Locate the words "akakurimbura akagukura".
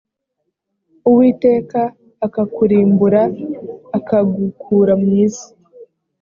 2.25-4.93